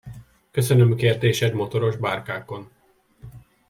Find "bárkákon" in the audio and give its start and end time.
1.97-2.71